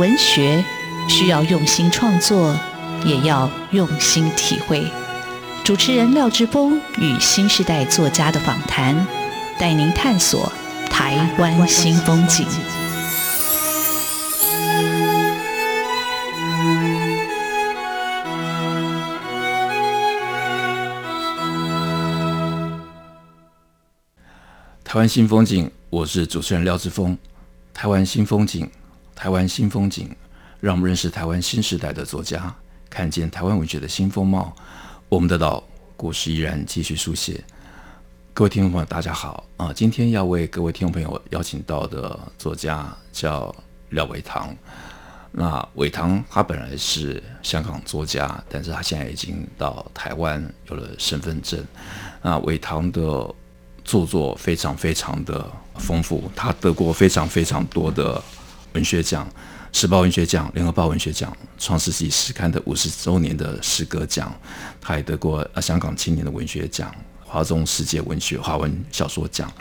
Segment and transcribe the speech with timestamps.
[0.00, 0.64] 文学
[1.10, 2.58] 需要用心创作，
[3.04, 4.90] 也要用心体会。
[5.62, 9.06] 主持人廖志峰与新时代作家的访谈，
[9.58, 10.50] 带您探索
[10.88, 12.46] 台湾新风景。
[24.82, 27.18] 台湾新风景，我是主持人廖志峰。
[27.74, 28.70] 台湾新风景，
[29.20, 30.08] 台湾新风景，
[30.60, 32.50] 让我们认识台湾新时代的作家，
[32.88, 34.56] 看见台湾文学的新风貌。
[35.10, 35.62] 我们的岛
[35.94, 37.44] 故事依然继续书写。
[38.32, 39.74] 各位听众朋友，大家好啊！
[39.74, 43.54] 今天要为各位听众朋友邀请到的作家叫
[43.90, 44.56] 廖伟棠。
[45.30, 51.62] 那伟棠他本来是香港作家，但是他现在已经到台湾有了身份证。
[52.22, 53.34] 那伟棠的。
[53.82, 58.22] 著作非常非常的丰富，他得过非常非常多的
[58.72, 59.28] 文学奖，
[59.72, 64.32] 时报文学奖、联合报文学奖、创世纪诗刊的五十周年的诗歌奖，
[64.80, 69.52] 他也得过啊香港青年的文学奖、华中世界文学华文小说奖，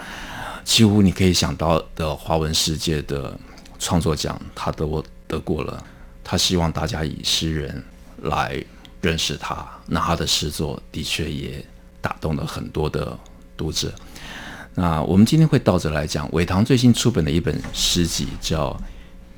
[0.63, 3.37] 几乎你可以想到的华文世界的
[3.79, 5.83] 创作奖，他都得过了。
[6.23, 7.83] 他希望大家以诗人
[8.21, 8.63] 来
[9.01, 11.65] 认识他，那他的诗作的确也
[12.01, 13.17] 打动了很多的
[13.57, 13.91] 读者。
[14.75, 18.71] 那我们今天会倒着来讲，伟棠最新出版的一本诗集叫《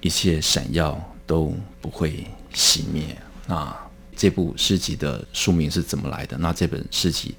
[0.02, 3.04] 一切闪耀都不会熄灭》。
[3.48, 3.76] 那
[4.16, 6.38] 这部诗集的书名是怎么来的？
[6.38, 7.34] 那这本诗集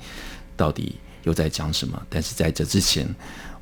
[0.56, 2.00] 到底又在讲什么？
[2.08, 3.06] 但是在这之前，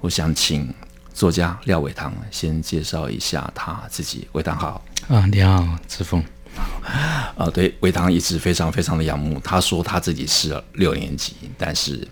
[0.01, 0.73] 我想请
[1.13, 4.29] 作家廖伟棠先介绍一下他自己。
[4.33, 6.23] 伟棠好啊，你好，志峰。
[7.37, 9.41] 啊，对，伟棠一直非常非常的仰慕。
[9.41, 12.07] 他说他自己是六年级，但是。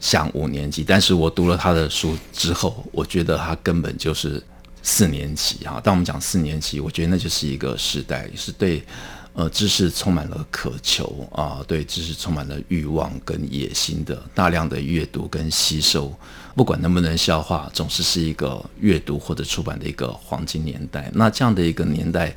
[0.00, 4.42] 像五年级，但是我读了他的书之后，我觉得他根本就是
[4.84, 5.80] 四年级啊。
[5.82, 8.84] 当我们讲四年级，我觉得那就是一个时代，是对
[9.32, 16.16] 呃知识充满了渴求啊，对知识充满了欲望跟野心的大量的阅读跟吸收，
[16.54, 21.10] 不管能不能消化，总是是一个阅读或者出版的一个黄金年代。
[21.12, 22.32] 那这样的一个年代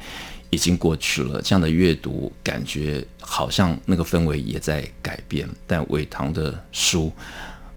[0.49, 7.11] 已经过去了，这样的阅读感觉好像那个氛围也在改变，但伟唐的书。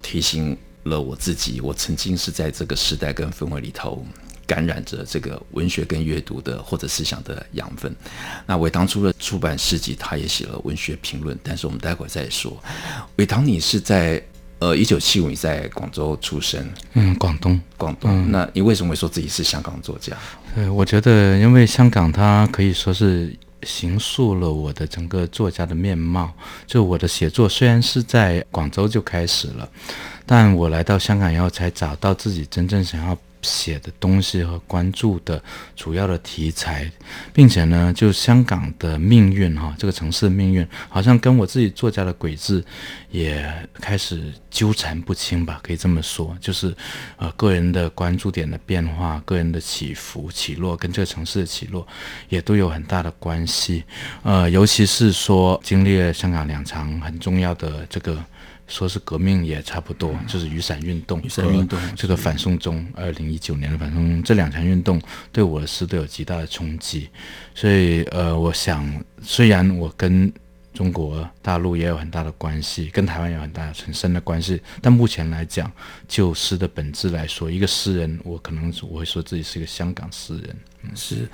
[0.03, 4.03] 提醒了我自己，我曾经是在这个时代跟氛围里头
[4.51, 7.95] 感染着这个文学跟阅读的或者思想的养分。
[8.45, 12.61] 那伟棠除了出版诗集，他也写了文学评论，但是我们待会儿再说。
[13.15, 14.21] 伟唐，你是在
[14.59, 18.11] 呃一九七五年在广州出生，嗯，广东，广东。
[18.11, 20.17] 嗯、那你为什么会说自己是香港作家？
[20.53, 23.33] 对，我觉得因为香港它可以说是。
[23.63, 26.33] 形塑了我的整个作家的面貌。
[26.65, 29.69] 就我的写作虽然是在广州就开始了，
[30.25, 35.41] 但我来到香港以后才找到自己真正想要写的东西和关注的
[35.75, 36.89] 主要的题材，
[37.33, 42.63] 并且呢，就香港的命运哈，这个城市的命运好像跟我自己作家的轨迹
[43.09, 46.75] 也开始纠缠不清吧，可以这么说，就是
[47.17, 51.87] 呃个人的关注点的变化，个人的起伏起落，跟这个城市的起落
[52.29, 53.83] 也都有很大的关系，
[54.23, 58.23] 呃，尤其是说经历了香港两场很重要的这个。
[58.71, 64.99] 说是革命也差不多，就是雨伞运动、雨伞运动这个反送中，二零一九年的反送中这两场运动
[65.31, 67.09] 对我的诗都有极大的冲击。
[67.53, 68.89] 所以，呃，我想，
[69.21, 70.31] 虽然我跟
[70.73, 75.69] 中国大陆也有很大的关系，跟台湾有很大的很深的关系，但目前来讲，
[76.07, 80.55] 就诗的本质来说，一个诗人，我可能我会说自己是一个香港诗人。
[80.83, 81.29] 嗯、是，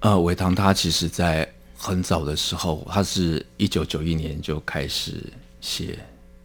[0.00, 5.24] 呃，韦唐他其实在很早的时候，他是一九九一年就开始
[5.62, 5.98] 写。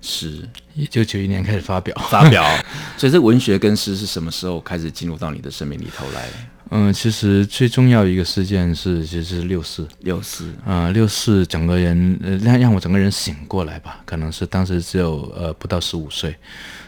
[0.07, 0.41] 诗，
[0.73, 2.41] 一九九一年开始发表，发表。
[2.97, 6.29] 所以，这文学跟诗是什么时候开始进入到你的生命里头来？
[6.69, 10.53] 嗯，其实最重要一个事件是，其实是六四，六四。
[10.65, 14.01] 啊，六四整个人让让我整个人醒过来吧。
[14.05, 16.35] 可能是当时只有呃不到十五岁，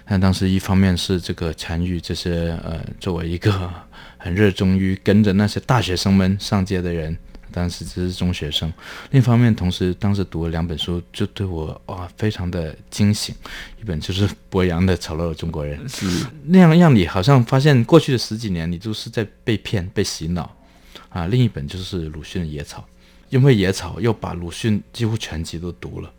[0.06, 3.69] 但当时一方面是这个参与这些呃，作为一个
[4.18, 7.18] 很热衷于跟着那些大学生们上街的人。
[7.51, 8.72] 当时只是中学生，
[9.12, 13.34] 另一方面，同时当时读了两本书，就对我哇非常的惊醒。
[13.81, 20.56] 一本就是博洋的《丑陋的中国人》，是那样让你好像发现过去的十几年你都是在被骗、被洗脑
[21.10, 21.28] 啊。
[21.28, 22.81] 另一本就是鲁迅的《野草》，
[23.30, 26.12] 因为《野草》又把鲁迅几乎全集都读了，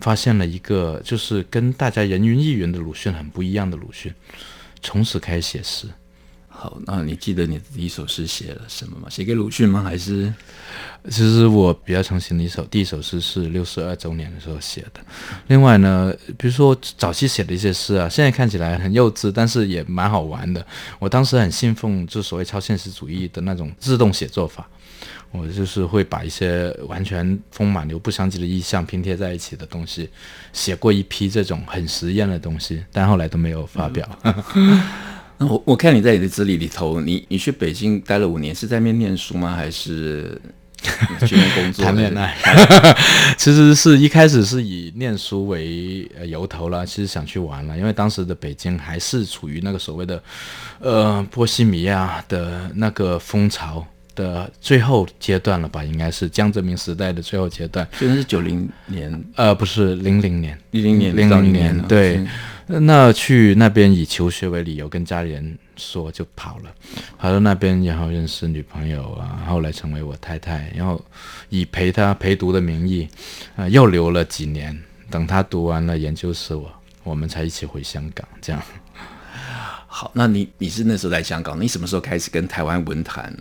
[0.00, 4.12] 发现了一个就是跟大家人云亦云的鲁迅很不一样的鲁迅，
[4.82, 5.86] 从此开始写诗。
[6.62, 9.08] 好，那你记得你第一首诗写了什么吗？
[9.10, 9.82] 写给鲁迅吗？
[9.82, 10.32] 还是？
[11.10, 15.00] 其实我比较常写的一首第一首诗是六十二周年的时候写的。
[15.48, 20.64] 另外呢，比如说早期写的一些诗啊，现在看起来很幼稚，但是也蛮好玩的。
[21.00, 24.68] 我当时很信奉就所谓超现实主义的那种自动写作法。
[25.32, 30.08] 我就是会把一些完全风马牛不相及的意象拼贴在一起的东西，
[30.52, 34.08] 写过一批这种很实验的东西，但后来都没有发表。
[34.22, 34.80] 嗯、
[35.42, 39.54] 那我我看你在你的资历里头，你你去北京待了五年，是在那边念书吗？
[39.54, 40.40] 还是
[41.26, 41.84] 去那边工作？
[41.86, 42.36] 谈恋爱？
[43.36, 50.22] 其实是一开始是以念书为由头了，其实想去玩了，因为当时的北京还是处于那个所谓的
[50.80, 53.86] 呃波西米亚的那个风潮。
[54.14, 62.22] 的最后阶段了吧，应该是江泽民时代的最后阶段，现在是九零年，呃，不是零零年，零零年，零零年，对，
[62.80, 66.74] 那去那边以求学为理由，跟家里人说就跑了，
[67.18, 71.02] 跑到那边然后认识女朋友啊，后来成为我太太，然后
[71.48, 73.08] 以陪她陪读的名义，
[73.56, 74.78] 啊、呃，又留了几年，
[75.10, 76.72] 等她读完了研究生，我
[77.04, 78.62] 我们才一起回香港，这样。
[79.86, 83.34] 好，那你你是那时候在香港，你什么时候开始跟台湾文坛？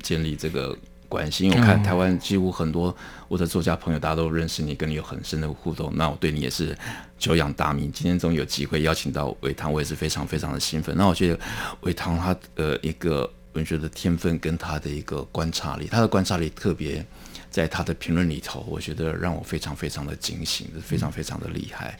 [0.00, 2.96] 建立这个关系，因为我看台湾几乎很多
[3.28, 5.92] 我的作家朋友，大家都认识你，跟你有很深的互动。
[5.94, 6.76] 那我对你也是
[7.18, 7.92] 久仰大名。
[7.92, 10.96] 今天终于有机会邀请到维唐，我也是非常非常的兴奋。
[10.96, 11.38] 那我觉得
[11.82, 17.04] 维唐他的一个文学的天分跟他的一个观察力，他的观察力特别
[17.50, 21.98] 在他的评论里头，我觉得让我非常非常的警醒，非常非常的厉害。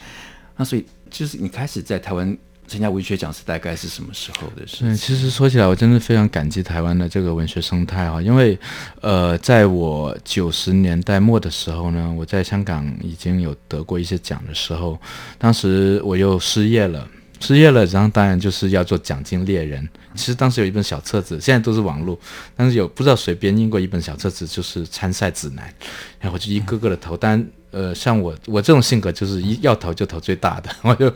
[0.57, 2.37] 那所以就是你开始在台湾。
[2.69, 4.77] 参加文学奖是大概是什么时候的事？
[4.83, 8.59] 嗯，其实说起来，我真的非常感激台湾的这个文学生态啊，因为，
[9.01, 15.01] 呃，在我九十年代末的时候呢，我在香港已经有得过一些奖的时候，
[15.39, 17.09] 当时我又失业了，
[17.41, 19.89] 失业了，然后当然就是要做奖金猎人。
[20.15, 22.19] 其实当时有一本小册子，现在都是网络，
[22.55, 25.73] 但是有不知道谁编印过一本小册子，就是参赛指南，
[26.21, 31.13] 然后就一个个的投，但呃，像我我这种性格就是一要投就投最大的， 我就。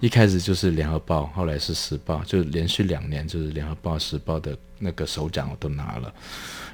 [0.00, 6.12] 一开始就是联合报，后来是时报，就连续两年就是联合报、时报的那个首奖我都拿了，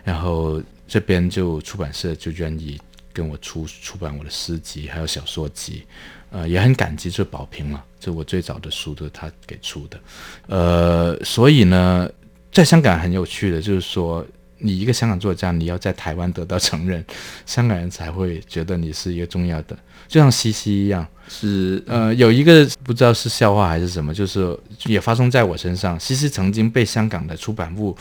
[0.03, 2.81] 然后这边就出版社就愿意
[3.13, 5.85] 跟我出出版我的诗集还有小说集，
[6.31, 10.01] 呃，也很感激这宝平了，就我最早的书都是他给出的，
[10.49, 12.11] 呃，所以呢，
[12.51, 14.27] 在香港很有趣的，就是说
[14.61, 17.05] 你一个香港作家，你要在台湾得到承认，
[17.47, 19.77] 香港人才会觉得你是一个重要的。
[20.07, 25.99] 就像西西一样，是呃，有一个不知道是笑话还是什么，就是也发生在我身上。
[25.99, 27.97] 西西曾经被香港的出版物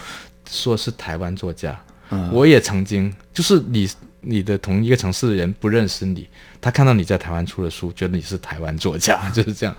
[0.50, 1.80] 说是台湾作家，
[2.10, 3.88] 嗯，我也曾经，就是你
[4.22, 6.28] 你的同一个城市的人不认识你，
[6.60, 9.76] 他看到你在台湾出了书，觉得你是台湾作家， 就是这样。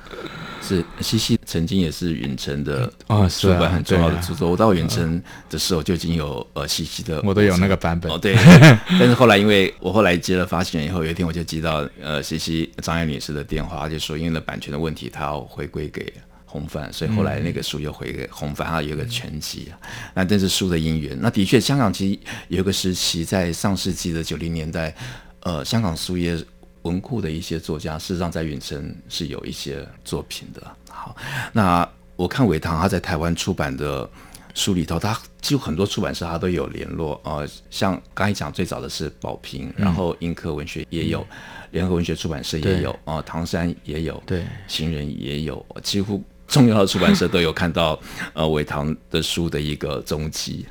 [0.63, 4.51] 是西西曾经也是远程的啊，出版很重要的著作。
[4.51, 8.13] 我到远程的时候就已经有呃西西的，我都有那个版本。
[8.13, 8.35] 哦，对。
[9.01, 16.13] 但是后来因为我后来接了发行人以后，有一天我就接到呃西西张爱女士的电话，就说因为那版权的问题，她要回归给
[16.50, 19.79] 红帆，所以后来那个书又回给红帆，啊有一个全集啊。
[20.14, 21.17] 那这是书的因缘。
[21.20, 22.19] 那的确，香港其实
[22.49, 24.94] 有一个时期，在上世纪的九零年代，
[25.43, 26.37] 呃，香港书业。
[26.85, 30.67] 文库的一些作家，事实上在远程是有一些作品的。
[30.88, 31.14] 好，
[31.52, 31.87] 那
[32.17, 34.08] 我看韦唐他在台湾出版的
[34.55, 37.20] 书里头，他几乎很多出版社他都有联络。
[37.23, 41.26] 呃，像刚才讲最早的是宝瓶，然后英科文学也有，
[41.73, 47.99] 联、嗯、合文学出版社也有，啊、呃，唐山也有，对，行人也有，几乎重要的出版社都有看到
[48.35, 50.67] 呃维唐的书的一个踪迹。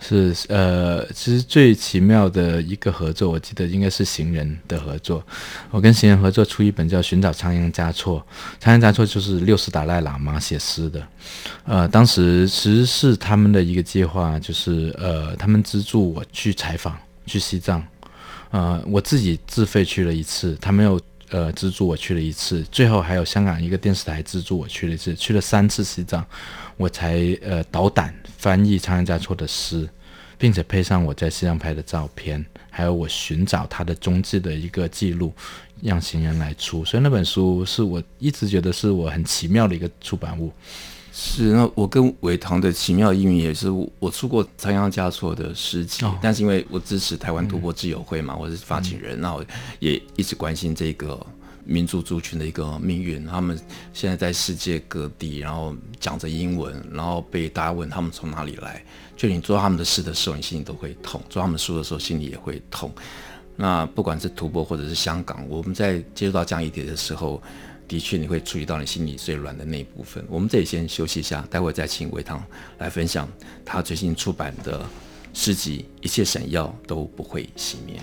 [0.00, 5.24] 是呃，其实最奇妙的一个合作，我记得应该是行人的合作。
[5.70, 8.20] 我跟行人合作出一本叫《寻找仓央嘉措》，
[8.60, 11.02] 仓央嘉措就是六世达赖喇嘛写诗的。
[11.64, 17.82] 呃，当时其实是他们的一个计划，就是呃，他们资助我去采访去西藏。
[18.50, 21.00] 呃，我自己自费去了一次，他没有
[21.34, 26.24] 呃资助我去了一次，最后还有香港一个电视台资助我去了一次，去了三次西藏。
[26.76, 29.88] 我才呃导胆翻译仓央嘉措的诗，
[30.38, 35.32] 并且配上我在西藏拍的照片，还有我寻找他的踪迹的一个记录，
[35.82, 36.84] 让行人来出。
[36.84, 40.52] 所以那本书是我一直觉得是我很奇妙的一个出版物。
[41.16, 49.46] 是，那我跟维唐的奇妙意蕴也是，我出过仓央嘉措的诗集，哦，但是因为我支持台湾突破自由会嘛，嗯，我是发起人，那，嗯，我
[49.78, 51.24] 也一直关心这个。
[51.66, 53.58] 民族族群的一个命运，他们
[53.94, 58.84] 现在在世界各地，然后讲着英文，然后被大家问他们从哪里来。
[59.16, 62.92] 就你做他们的事的时候，你心里都会痛；做他们书的时候，心里也会痛。
[63.56, 67.42] 那不管是吐蕃或者是香港，我们在接触到这样一点的时候，
[67.86, 70.24] 的确你会触及到你心里最软的那一部分。
[70.28, 72.42] 我们这里先休息一下，待会再请维唐
[72.78, 73.28] 来分享
[73.64, 74.84] 他最新出版的
[75.32, 78.00] 诗集《一切闪耀都不会熄灭》。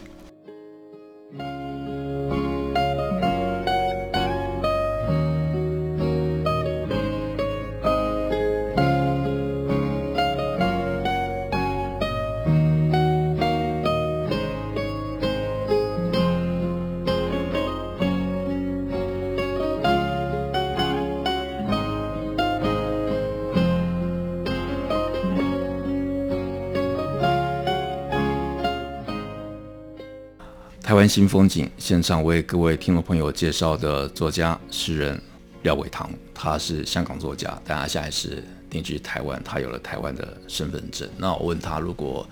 [30.91, 35.17] 台湾新风景现场为各位听众朋友介绍的作家诗人
[35.63, 41.09] 廖伟棠，他是香港作家，但他现在是定居台湾，他有了台湾的身份证。
[41.15, 42.27] 那我问他，如果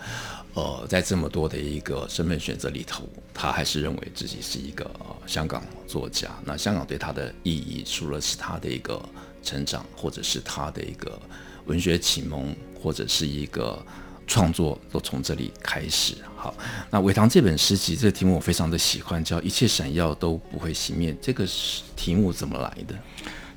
[0.55, 4.91] 呃在这么多的一个身份选择里头，他还是认为自己是一个、
[5.25, 9.01] 香港作家，那香港对他的意义，除了是他的一个
[9.41, 11.17] 成长，或者是他的一个
[11.65, 13.81] 文学启蒙，或者是一个。
[14.29, 16.13] 创作都从这里开始。
[16.37, 16.53] 好，
[16.89, 21.13] 那伟唐这本诗集，这个题目我非常的喜欢，叫“一切闪耀都不会熄灭”。
[21.19, 21.45] 这个
[21.95, 22.95] 题目怎么来的？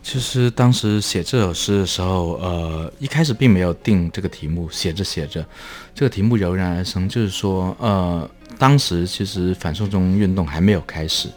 [0.02, 5.46] 其实当时写这首诗的时候，呃，一开始并没有定这个题目，写着写着，
[5.94, 8.28] 这个题目油然而生，就是说，呃。
[8.62, 11.28] 当时其实反送中运动还没有开始，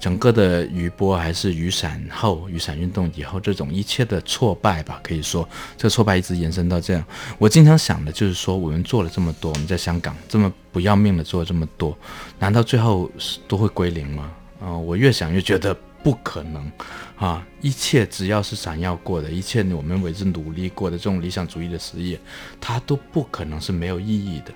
[0.00, 5.46] 整个的余波还是雨伞后、雨伞运动以后这种一切的挫败吧，可以说
[5.76, 7.04] 这个挫败一直延伸到这样。
[7.36, 11.94] 我经常想的就是说，我们做了这么多，我们在香港这么不要命的做了这么多，
[12.38, 13.10] 难道最后
[13.46, 14.32] 都会归零吗？
[14.58, 16.72] 啊、呃，我越想越觉得不可能
[17.18, 17.46] 啊！
[17.60, 22.18] 一切只要是闪耀过的，一切我们为之努力过的这种理想主义的事业，
[22.58, 24.52] 它都不可能是没有意义的。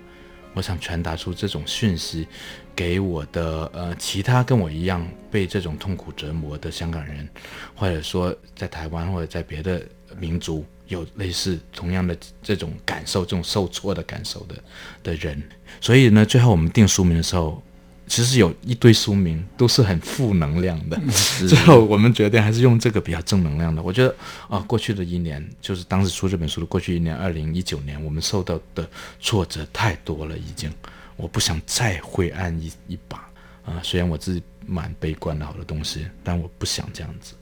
[0.54, 2.26] 我想传达出这种讯息，
[2.74, 7.28] 给我的呃其他跟我一样被这种痛苦折磨的香港人，
[7.74, 14.54] 或者说在台湾或者在别的民族有类似同样的这种感受、这种受挫的感受的
[15.02, 15.42] 的人。
[15.80, 17.62] 所以呢，最后我们定书名的时候。
[18.06, 21.00] 其实有一堆书名都是很负能量的，
[21.48, 23.82] 最后我们决定还是用这个比较正能量的。
[23.82, 24.14] 我觉得
[24.48, 28.88] 啊，过去的一年，就是当时出这本书的过去一年，二零一九年，我们受到的
[29.20, 30.70] 挫折太多了，已经，
[31.16, 33.18] 我不想再灰暗一一把
[33.64, 33.80] 啊。
[33.82, 37.34] 虽然我自己蛮悲观的好多东西，但我不想这样子。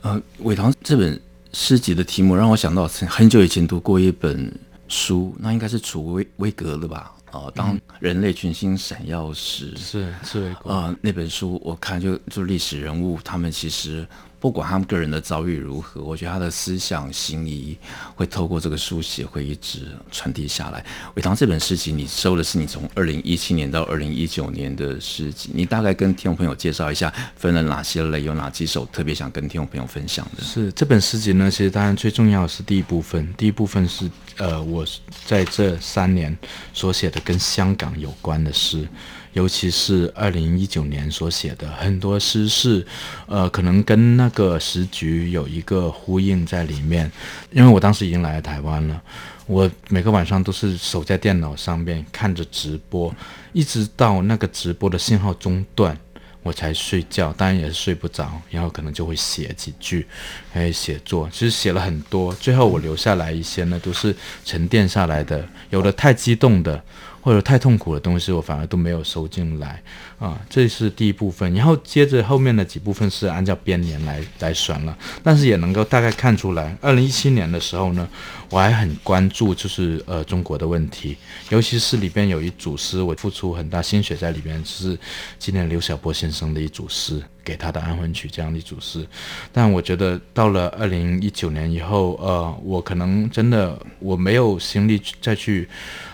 [0.00, 1.20] 呃，伟棠这本
[1.52, 4.52] 诗集的题目让我想到很久以前读过一本
[4.88, 7.12] 书，那应该是楚威威格的吧。
[7.32, 14.06] 哦，当人类群星闪耀时，是是啊、呃，那本书我看就就历史人物，他们其实。
[14.42, 17.78] 不管他们个人的遭遇如何，我觉得他的思想行谊
[18.16, 20.84] 会透过这个书写会一直传递下来。
[21.14, 30.42] 伟棠这本诗集，你收的是你从二零一七年到二零一九年的诗集，你大概跟听众朋友介绍一下，分了哪些类，有哪几首特别想跟听众朋友分享的？
[30.42, 34.84] 是这本诗集呢，其实当然最重要的是第一部分，第一部分是呃我
[35.24, 36.36] 在这三年
[36.74, 38.88] 所写的跟香港有关的诗。
[39.32, 42.86] 尤其是二零一九年所写的很多诗是，
[43.26, 47.10] 呃，可能跟那个时局有一个呼应在里面。
[47.50, 49.02] 因为我当时已经来了台湾了，
[49.46, 53.14] 我每个晚上都是守在电脑上面看着直播，
[53.52, 55.96] 一直到那个直播的信号中断，
[56.42, 57.32] 我才睡觉。
[57.32, 60.06] 当然也是睡不着，然后可能就会写几句，
[60.52, 61.28] 还有写作。
[61.32, 66.82] 其实写了很多，最后我留下来一些呢，都是沉淀下来的，有的太激动的。
[67.22, 69.82] 或者太痛苦的东西，我反而都没有收进来。
[70.22, 70.40] 啊。
[70.48, 78.08] 这是第一部分，然后接着后面的几部分是按照编年来来选了，但是也能够大概看出来，二零一七年的时候呢，
[78.48, 81.16] 我还很关注就是呃中国的问题，
[81.50, 84.98] 尤其是里边有一组诗，我付出很大心血在里边，就是
[85.38, 87.22] 纪念刘晓波先生的一组诗。
[87.44, 89.04] 给他的安魂曲这样的一组诗，
[89.50, 95.68] 但我觉得到了二零一九年以后，呃，我可能真的我没有心力再去，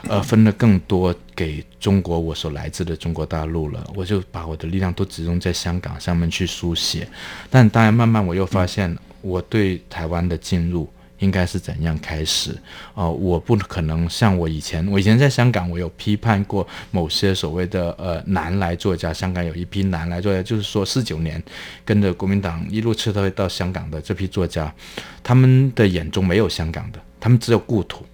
[0.09, 7.07] 呃，分得更多给中国我所来自的中国大陆了，我就把我的力量都集中在香港上面去书写，
[7.49, 10.91] 但当然慢慢我又发现我对台湾的进入。
[11.21, 12.53] 应该是怎样开始？
[12.95, 19.13] 哦、呃，我不可能像我以前，我以前在香港，我有批判过某些所谓的呃南来作家。
[19.13, 21.43] 香港有一批南来作家，就是说四九年
[21.85, 24.73] 跟着国民党一路撤退到香港的这批作家，
[25.21, 28.07] 他们的眼中没有香港的，他们只有故土。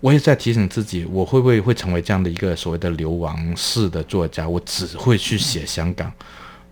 [0.00, 4.48] 我也在提醒自己，我会不会会成为这样的一个所谓的流亡式的作家？
[4.48, 6.12] 我只会去写香港，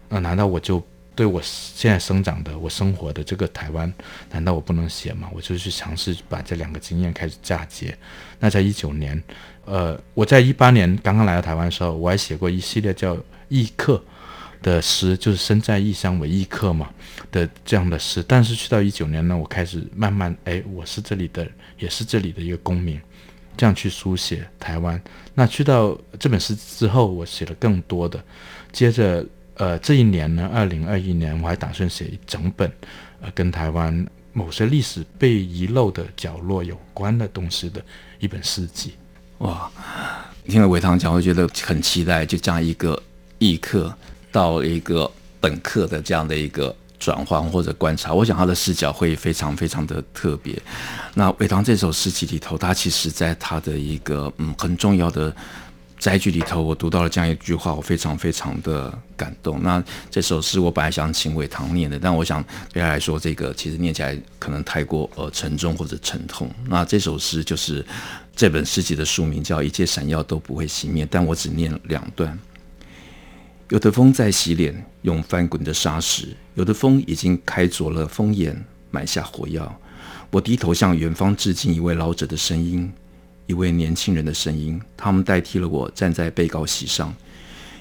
[0.09, 0.83] 那、难道我就？
[1.19, 3.93] 对我现在生长的、我生活的这个台湾，
[4.31, 5.29] 难道我不能写吗？
[5.35, 7.93] 我就去尝试把这两个经验开始嫁接。
[8.39, 9.21] 那在一九年，
[9.65, 13.17] 呃，我在一八年刚刚来到台湾的时候，我还写过一系列叫
[13.49, 14.01] 《异客》
[14.65, 16.89] 的诗，就是身在异乡为异客嘛
[17.33, 18.25] 的这样的诗。
[18.29, 21.45] 但是去到一九年呢，我开始慢慢，哎，我是这里的，
[21.81, 23.01] 也是这里的一个公民，
[23.59, 24.99] 这样去书写台湾。
[25.35, 28.19] 那去到这本书之后，我写了更多的，
[28.73, 29.23] 接着。
[29.61, 32.71] 呃，这一年呢，二零二一年，我还打算写一整本，
[33.21, 37.85] 呃，跟台湾某些历史被遗漏的角落有关的东西的
[38.21, 38.93] 一本诗集。
[39.39, 39.69] 哇，
[40.47, 43.03] 听了伟棠讲，我觉得很期待，就这样一个
[43.41, 43.93] 异客
[44.31, 45.11] 到一个
[45.41, 46.73] 本客的这样的一个
[47.09, 50.55] 转换或者观察，我想他的视角会非常非常的特别。
[51.15, 55.35] 那伟棠这首诗集里头，他其实在他的一个嗯很重要的。
[56.01, 59.61] 摘句里头，我读到了这样一句话，我非常非常的感动。
[59.65, 62.41] 那这首诗我本来想请伟棠念的，但我想
[62.73, 66.49] 对他来说，这个其实念起来可能太过呃沉重或者沉痛。
[66.69, 67.85] 那这首诗就是
[68.37, 72.39] 这本诗集的书名叫《一切闪耀都不会熄灭》，但我只念两段。
[73.71, 79.79] 有的风在洗脸，用翻滚的砂石；有的风已经开凿了风眼，埋下火药。
[80.31, 82.91] 我低头向远方致敬一位老者的声音。
[83.47, 87.15] 一位年轻人的声音，他们代替了我站在被告席上。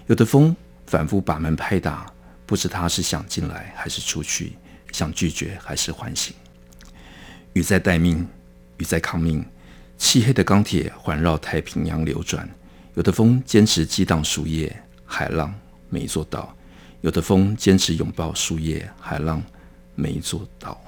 [0.08, 0.54] 有的风
[0.86, 2.06] 反复把门拍打，
[2.46, 4.54] 不知他是想进来还是出去，
[4.92, 6.36] 想拒绝还是唤醒。
[7.54, 8.28] 雨在待命，
[8.78, 9.46] 雨在抗命。
[9.98, 12.48] 漆黑的钢铁环绕太平洋流转。
[12.94, 15.54] 有的风坚持激荡树叶、海浪，
[15.90, 16.54] 每一座岛；
[17.02, 19.42] 有的风坚持拥抱树叶、海浪，
[19.96, 20.82] 每一座岛。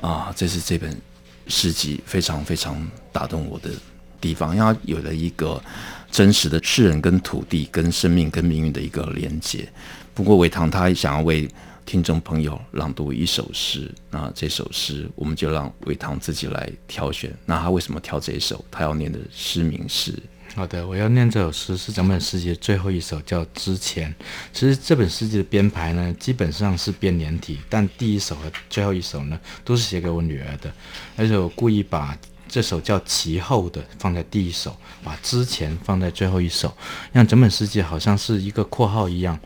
[0.00, 0.96] 啊，这是这本。
[1.48, 3.68] 诗集非常非常打动我的
[4.20, 5.60] 地方，因为它有了一个
[6.08, 9.68] 真实的世人跟土地、跟生命、跟命运的一个连接。
[10.14, 11.48] 不过，伟棠他想要为
[11.84, 17.36] 听众朋友朗读一首诗，那这首诗我们就让伟棠自己来挑选。
[17.44, 18.64] 那他为什么挑这一首？
[18.70, 20.16] 他要念的诗名是。
[20.54, 24.10] 好的，我要念这首诗是整本诗集的最后一首，叫《之前》。
[24.52, 30.70] 其实这本诗集的编排呢，基本上是编连体，但第一首和最后一首呢，都是写给我女儿的。
[31.16, 32.14] 而且我故意把
[32.46, 36.76] 这首叫《其后》的放在第一首，把《之前》放在最后一首，
[37.12, 39.40] 让整本诗集好像是一个括号一样，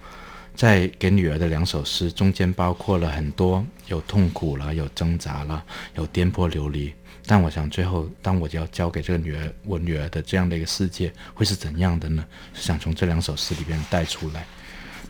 [0.57, 5.63] 在给女儿的两首诗中间包括了很多有痛苦了，有挣扎了，
[5.95, 6.93] 有颠簸流离。
[7.28, 12.25] 但我想，最后当我要交给这个女儿，我女儿的这样的一个世界会是怎样的呢？
[12.54, 14.47] 是想从这两首诗里边带出来。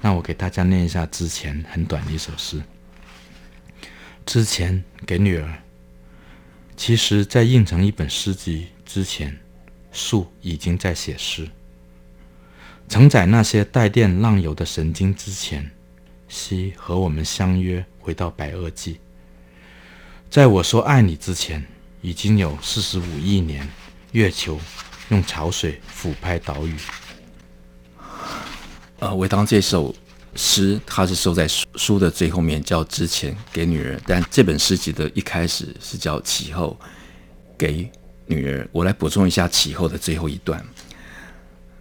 [0.00, 2.62] 那我给大家念一下之前很短的一首诗。
[4.24, 5.62] 之前给女儿，
[6.74, 9.38] 其实，在印成一本诗集之前，
[9.92, 11.46] 树已经在写诗。
[12.88, 15.70] 承载那些带电浪游的神经之前，
[16.28, 19.00] 溪和我们相约回到白垩纪。
[20.30, 21.62] 在我说爱你之前。
[22.06, 23.68] 已经有四十五亿年，
[24.12, 24.60] 月球
[25.08, 26.76] 用潮水抚拍岛屿。
[29.00, 29.92] 呃，我当这首
[30.36, 36.78] 诗，它是收在书书的最后面，叫《之前给女儿》，但这本诗集的一开始是叫《其后
[37.58, 37.90] 给
[38.26, 38.62] 女儿》。
[38.70, 40.64] 我来补充一下《其后》的最后一段：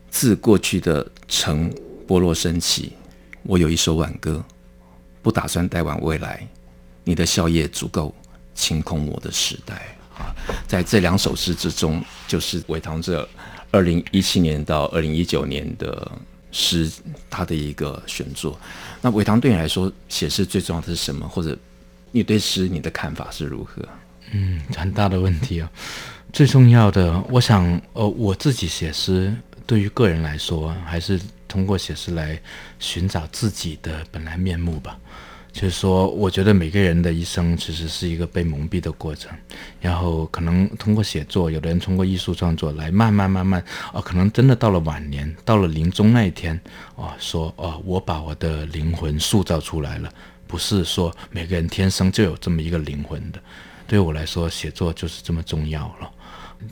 [0.10, 1.72] 自过去的城
[2.08, 2.94] 剥落升起，
[3.44, 4.44] 我有一首挽歌，
[5.22, 6.48] 不打算带往未来。
[7.04, 8.12] 你的笑靥足够
[8.56, 9.95] 清空我的时代。
[10.68, 13.28] 在这两首诗之中，就是伟棠这
[13.72, 16.12] 二零一七年到二零一九年的
[16.52, 16.92] 诗，
[17.30, 18.60] 他的一个选作。
[19.02, 21.28] 那伟棠对你来说，写诗最重要的是什么？
[21.28, 21.58] 或者
[22.12, 23.82] 你对诗你的看法是如何？
[24.32, 25.70] 嗯，很大的问题啊。
[26.32, 29.34] 最重要的，我想，呃，我自己写诗，
[29.66, 32.38] 对于个人来说，还是通过写诗来
[32.80, 34.98] 寻找自己的本来面目吧。
[35.56, 39.32] 就是说，我觉得每个人的一生其实是一个被蒙蔽的过程，
[39.80, 43.64] 然后可能通过写作，有的人通过艺术创作来慢慢慢慢，
[43.94, 46.60] 哦，可能真的到了晚年，到了临终那一天，
[46.96, 50.12] 哦，说哦，我把我的灵魂塑造出来了，
[50.46, 53.40] 不是说每个人天生就有这么一个灵魂的，
[53.88, 56.12] 对我来说，写作就是这么重要了。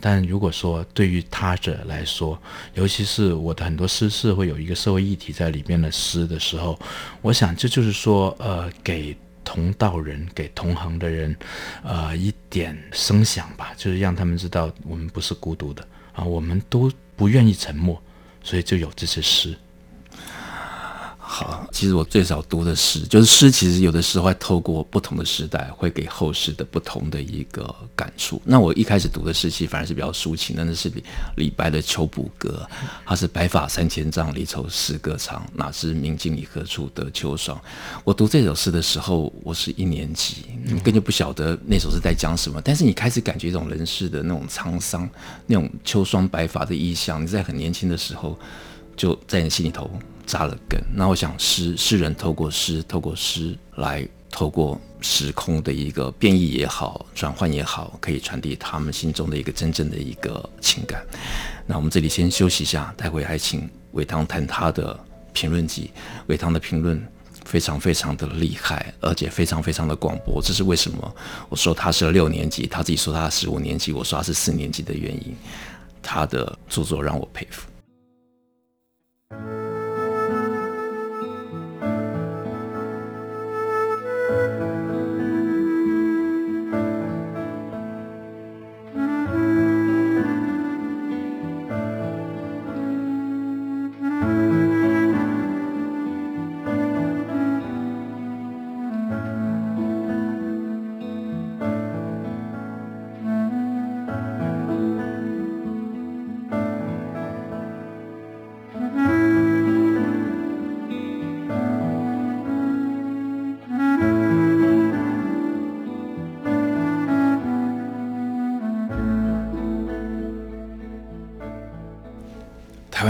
[0.00, 2.40] 但如果说对于他者来说，
[2.74, 6.78] 尤其是我的很多诗是会有一个社会议题在里面的诗的时候，
[7.22, 11.36] 我想这就是说，呃，给同道人、给同行的人，
[11.82, 18.02] 呃，一点声响吧，就是让他们知道我们不是孤独的啊，我们都不愿意沉默，
[18.42, 19.54] 所以就有这些诗。
[21.36, 28.40] 好，其实我最早读的诗，就是诗，其实有的时候会透过不同的时代，会给后世的不同的一个感触。
[28.44, 31.02] 那我一开始读的诗，其实反而是比较抒情的，那是李
[31.34, 32.64] 李白的《秋浦歌》，
[33.04, 35.44] 它是“白发三千丈，离愁似歌长。
[35.54, 37.60] 哪知明镜里何处得秋霜。”
[38.04, 42.62] 我读这首诗的时候，我是一年级，你根本就不晓得那首诗在讲什么。
[42.62, 45.10] 但是你开始感觉一种人世的那种沧桑，
[45.48, 47.20] 那种秋霜白发的意象。
[47.20, 48.38] 你在很年轻的时候，
[48.96, 49.90] 就在你心里头。
[50.26, 50.80] 扎了根。
[50.92, 61.04] 那我想诗，诗人透过诗，透过诗来，透过时空的一个变异也好，转换也好，可以传递他们心中的一个真正的一个情感。
[61.66, 64.98] 那我们这里先休息一下，待会还请伟棠谈他的
[65.32, 65.90] 评论集。
[66.26, 67.02] 伟棠的评论
[67.44, 70.40] 非常非常的厉害，而且非常非常的广博。
[70.42, 71.16] 这是为什么？
[71.48, 75.34] 我说他是六年级，他自己说他是五年级，我说他是四年级的原因。
[76.02, 77.66] 他的著作让我佩服。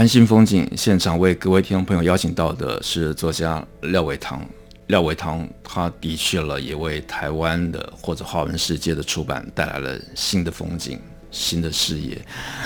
[0.07, 4.45] 新风景现场为各位听众朋友邀请到的是作家廖伟棠。
[4.87, 10.99] 廖伟棠他的确了，也为台湾的或者华文世界的出版带来了新的风景、
[11.31, 12.19] 新的视野。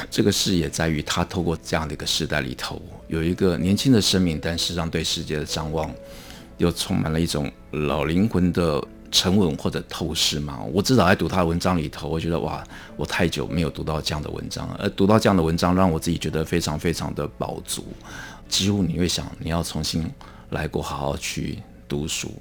[0.09, 5.89] 这个视野在于他透过这样的一个时代里头，有一个年轻的生命，但实际上对世界的张望
[6.57, 8.83] 又充满了一种老灵魂的。
[9.11, 12.63] 沉稳或者透视嘛，我至少在读他的文章里头，我觉得哇，
[12.95, 17.83] 我太久没有读到这样的文章，而读到这样的文章，让我自己觉得非常非常的饱足，
[18.47, 20.09] 几乎你会想你要重新
[20.51, 22.31] 来过，好好去读书。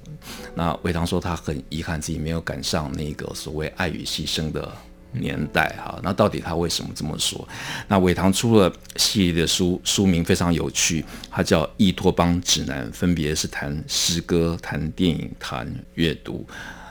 [0.55, 4.71] 那伟棠说他很遗憾自己没有赶上那个所谓爱与牺牲的。
[5.11, 7.47] 年代哈，那到底他为什么这么说？
[7.87, 16.45] 那伟棠出了系列的书，书名非常有趣，它叫《易托邦指南》，分别是谈诗歌、谈电影、谈阅读。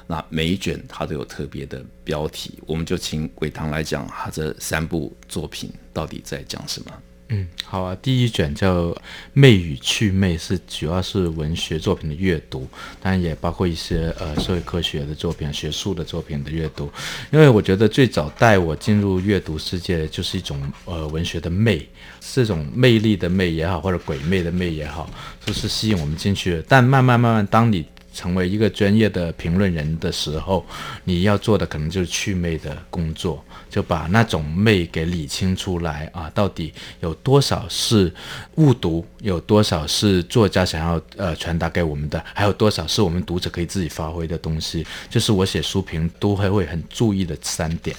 [0.07, 6.93] 那每一卷它都有特别的标题，我们就请伟棠来讲他这三部作品到底在讲什么。
[7.31, 7.97] 嗯，好啊。
[8.01, 8.87] 第一卷叫
[9.33, 12.67] 《魅与趣味》，是主要是文学作品的阅读，
[13.03, 16.91] 当然也包括一些呃社会科学的作品、学术的作品的阅读。
[17.31, 21.87] 因为我觉得最早带我进入阅读世界，就是一种呃文学的魅，
[22.21, 25.11] 这种魅力的魅也好，或者鬼魅的魅也好，
[25.45, 26.65] 都是吸引我们进去。
[26.67, 27.85] 但慢慢慢慢，当你
[28.19, 30.67] 成为一个专业的评论人的时候，
[31.05, 38.13] 你要做的可能就是去魅的工作，就把那种魅给理清出来啊，到底有多少是
[38.57, 47.97] 误读，有多少是作家想要呃传达给我们的，还有多少是我们读者可以自己发挥的东西，就是我写书评都还会很注意的三点。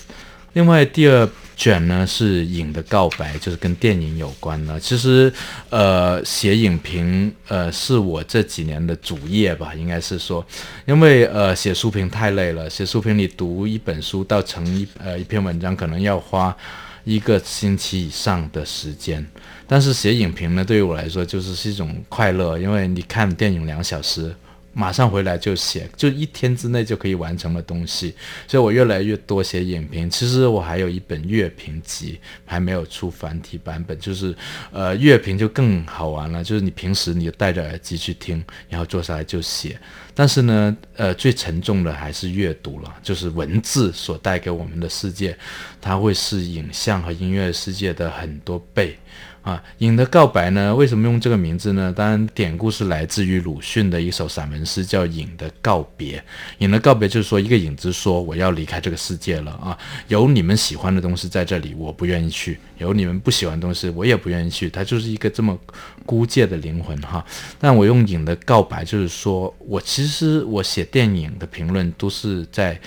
[0.52, 4.80] 另外第二卷呢是影的告白，就是跟电影有关的。
[4.80, 5.32] 其实，
[5.70, 10.44] 呃，写影评，呃，是我这几年的主业吧，应该是说，
[10.86, 12.70] 因为呃，写书评太累了。
[12.70, 16.56] 写书评，你读一本书到成一呃一篇文章，可能要花
[17.04, 19.28] 一个星期以上的时间。
[19.68, 24.34] 但是写影评呢，对于我来说就是是一种快乐，因为你看电影两小时。
[24.74, 28.14] 马上回来就写，就一天之内就可以完成的东西，
[28.48, 30.10] 所以我越来越多写影评。
[30.10, 34.36] 其实我还有一本乐评集，还没有出繁体版本，就是
[34.72, 39.80] 呃乐评就更好玩了，就是你平时你戴着耳机去听，然后坐下来就写。
[40.20, 45.34] 但是呢，呃最沉重的还是阅读了，就是文字所带给我们的世界，
[45.80, 49.00] 它会是影像和音乐世界的很多倍。
[49.42, 50.76] 啊，影的告白呢？
[50.76, 51.94] 为什么用这个名字呢？
[51.96, 56.20] 当然，典故是来自于鲁迅的一首散文诗，叫《影的告别》。
[56.58, 59.76] 影的告别就是说，一个影子说：“我要离开这个世界了啊！
[60.10, 65.58] 有你们喜欢的东西在这里，我不愿意去；有你们不喜欢的东西，我也不愿意去。”它就是一个这么
[66.06, 67.26] 孤寂的灵魂哈。
[67.58, 72.80] 但我用影的告白，就是说我其实其实我写电影的评论都是在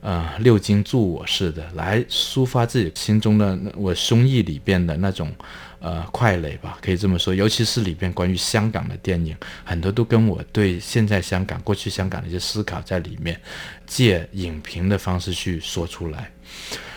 [0.00, 5.34] 呃六经注我似的来抒发自己心中的我胸臆里边的那种。
[5.80, 7.32] 呃，快垒吧，可以这么说。
[7.32, 13.40] 尤其是里边关于香港的电影，很多都跟我对现在香港、过去香港的一些思考在里面，
[13.86, 16.32] 借影评的方式去说出来。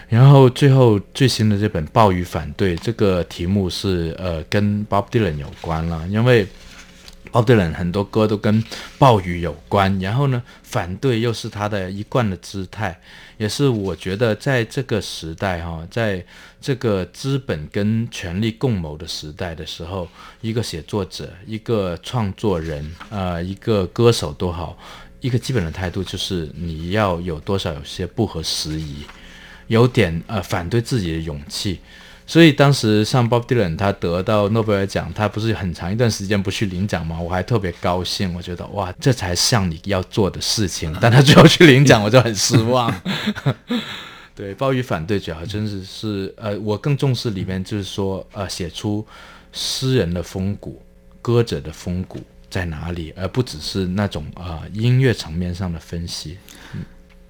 [0.10, 6.48] 然后最后最新的这本《暴雨反对》这个题目是呃跟 Bob Dylan 有关了，因为。
[7.32, 8.64] Bob Dylan 很多歌都跟
[8.98, 13.00] 暴雨有关，然后呢，反对又是他的一贯的姿态，
[13.38, 16.26] 也是我觉得在这个时代哈，在
[16.60, 20.08] 这个资本跟权力共谋的时代的时候，
[20.42, 24.78] 一个写作者、一个创作人、呃，一个歌手都好，
[25.22, 29.06] 一个基本的态度就是你要有多少有些不合时宜，
[29.68, 31.80] 有点呃反对自己的勇气。
[32.32, 37.20] 所以当时像 Bob Dylan 他得到诺贝尔奖，他不是很长一段时间不去领奖吗？
[37.20, 40.96] 我还特别高兴，我觉得哇，这才像你要做的事情。
[41.02, 42.90] 但他最后去领奖，我就很失望。
[44.34, 49.06] 对，暴雨反对者真的是呃，我更重视里面就是说呃，写出
[49.52, 50.82] 诗人的风骨、
[51.22, 56.38] 歌者的风骨在哪里，而不只是那种呃音乐层面上的分析。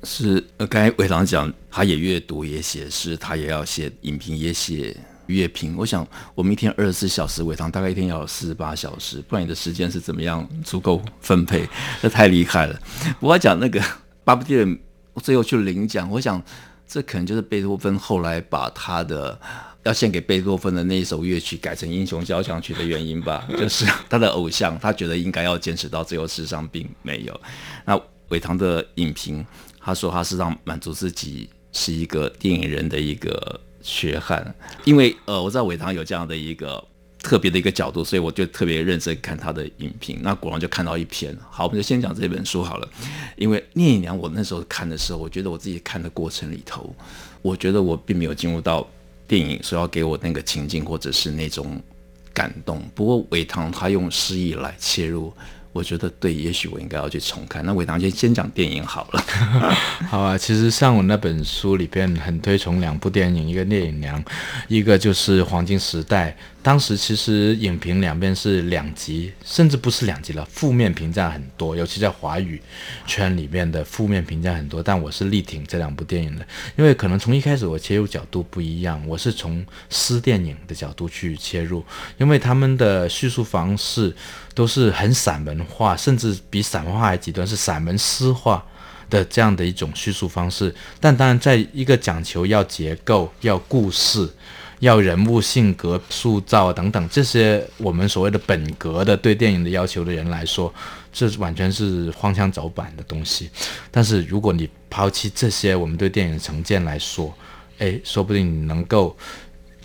[0.04, 4.96] 是，呃，刚才伟棠讲，他也阅读，也写诗，他也要写影评，也写
[5.28, 5.76] 乐评。
[5.78, 11.68] 我想，我们一天二十四小时，伟棠大概一天要四十八小时，不然你的时间是怎么样足够分配？
[12.02, 12.80] 这太厉害了。
[13.20, 13.80] 我要讲那个
[14.24, 14.80] 巴布蒂人
[15.22, 16.42] 最后去领奖，我想
[16.88, 19.40] 这可能就是贝多芬后来把他的
[19.84, 27.40] 要献给贝多芬的那一首乐曲改成英雄交响曲的原因吧，就是他的偶像，他觉得应该要坚持到最后，事实上并没有。
[27.86, 27.96] 那
[28.30, 29.46] 伟棠的影评。
[29.84, 34.54] 他说他是让满足自己是一个电影人的一个缺憾，
[34.86, 36.84] 因为呃我知道伟棠有这样的一个
[37.18, 40.20] 特别的一个角度，所以我就特别认真看他的影评。
[40.22, 42.88] 那果然就看到一篇，好，我们就先讲这本书好了。
[43.38, 46.96] 因为《聂隐娘》，我那时候看的时候，我觉得我自己看的过程里头，
[47.42, 48.88] 我觉得我并没有进入到
[49.28, 51.82] 电影所要给我那个情境或者是那种
[52.34, 52.84] 感动。
[52.94, 55.34] 不过伟棠他用诗意来切入。
[55.74, 57.66] 我觉得对，也许我应该要去重看。
[57.66, 59.24] 那伟堂先先讲电影好了。
[60.10, 64.22] 好啊，其实像我那本书里边很推崇两部电影，一个《聂隐娘》，
[64.68, 66.32] 一个就是《黄金时代》。
[66.64, 72.62] 当时其实影评两边是两极，甚至不是两极了，负面评价很多，尤其在华语
[73.08, 74.82] 圈里面的负面评价很多。
[74.84, 76.46] 但我是力挺这两部电影的，
[76.78, 81.84] 因为可能从一开始我切入角度不一样，我是从诗电影的角度去切入，
[82.20, 84.16] 因为他们的叙述方式
[84.54, 88.64] 都是很散文化，甚至比散文化还极端，是散文诗化
[89.10, 90.74] 的这样的一种叙述方式。
[91.00, 94.30] 但当然，在一个讲求要结构、要故事。
[94.82, 100.74] 要人物性格塑造等等，这些我们所谓的本格的对电影的要求的人来说，
[101.14, 103.48] 这完全是荒腔走板的东西。
[103.92, 107.32] 但是如果你抛弃这些我们对电影的成见来说，
[107.78, 109.16] 诶，说不定你能够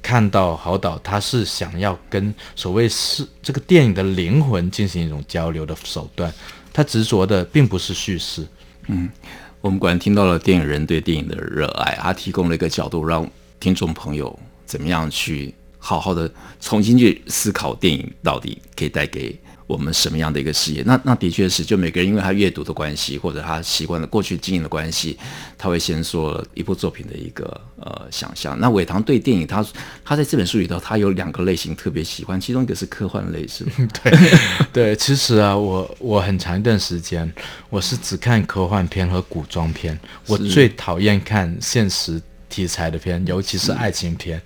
[0.00, 6.32] 看到好导他是想要跟所谓是这个电影的灵魂进行一种交流的手段。
[6.72, 8.46] 他执着的并不是叙事。
[8.86, 9.10] 嗯，
[9.60, 13.30] 我们果然听到了电影人对电影的热爱，他提供了一个角度让
[13.60, 14.38] 听众朋友。
[14.66, 20.82] 怎么样去好好的重新去思考电影到底可以带给我们什么样的一个视野？
[20.84, 25.18] 那那的确是，就每个人因为他阅读的关系，或者他习惯了过去经验的关系，
[25.58, 28.56] 他会先说一部作品的一个呃想象。
[28.60, 29.66] 那伟堂对电影，他
[30.04, 33.64] 他在这本书里头，他有两个类型特别喜欢，其中一个是科幻类，是
[34.04, 34.12] 对
[34.72, 37.28] 对，其实啊，我我很长一段时间
[37.68, 39.98] 我是只看科幻片和古装片，
[40.28, 42.22] 我最讨厌看现实。
[42.48, 44.40] 题材的片，尤其是爱情片，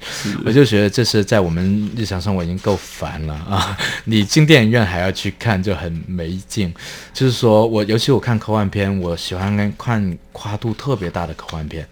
[0.44, 3.76] 我就觉得这是在我们日常生活已经够烦了 啊！
[4.04, 6.72] 你进电影院还要去看，就很没劲。
[7.12, 11.86] 就是说我，尤其我看科幻片，我喜欢看跨度特别大的科幻片，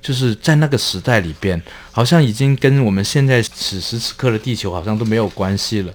[0.00, 5.92] 就是在那个时代里边，好像已经跟我们现在此时此刻的地球好像都没有关系了。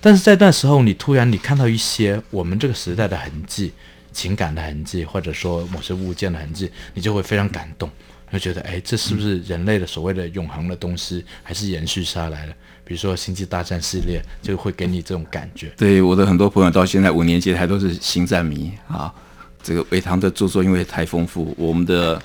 [0.00, 3.72] 但是在那时候，你突然你看到一些我们这个时代的痕迹、
[4.12, 7.88] 情感的痕迹，或者说某些物件的痕迹，你就会非常感动。
[8.34, 12.52] 会觉得，哎，这是不是人类的所谓的永恒的东西，还是延续下来的？
[12.84, 15.72] 比如说《星际大战》系列，就会给你这种感觉。
[15.76, 19.14] 对，我的很多朋友到现在五年级还都是星战迷啊。
[19.62, 22.20] 这个伟棠的著作因为太丰富，我们的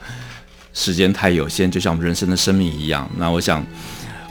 [0.74, 3.08] 时间太有限，就像我们人生的生命一样。
[3.16, 3.64] 那我想，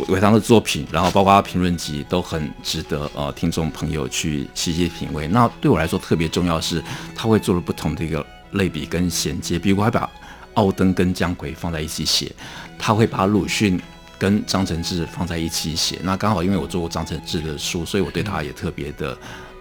[0.09, 5.29] 伟棠的作品，然后包括他评论集，都很值得呃听众朋友去细细品味。
[5.29, 6.83] 那对我来说特别重要的是，
[7.15, 10.11] 他会做了不同的一个类比跟衔接，比如我还把。
[10.59, 12.33] 奥登跟姜夔放在一起写，
[12.77, 13.81] 他会把鲁迅
[14.19, 16.01] 跟张承志放在一起写。
[16.03, 19.17] 那刚好因为我做过张承志的书，所以我对他也特别的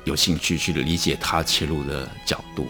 [0.06, 2.66] 有兴趣去理解他切入的角度。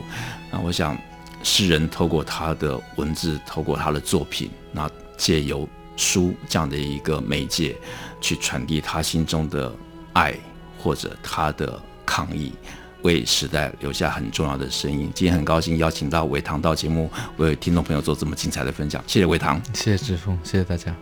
[0.52, 0.98] 那我想，
[1.42, 7.78] 诗人透过他的文字，透过他的作品，那借由书这样的一个媒介，
[8.20, 9.74] 去传递他心中的
[10.12, 10.36] 爱
[10.78, 12.52] 或者他的抗议。
[13.08, 15.10] 为时代留下很重要的声音。
[15.16, 19.02] 今天很高兴邀请到伟棠到节目，为听众朋友做这么精彩的分享。
[19.08, 20.94] 谢谢伟棠，谢谢志峰，谢谢大家。